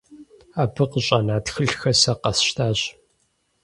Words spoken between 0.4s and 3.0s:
Абы къыщӀэна тхылъхэр сэ къэсщтащ.